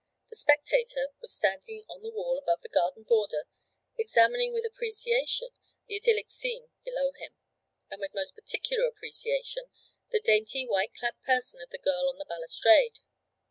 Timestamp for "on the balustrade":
12.09-12.97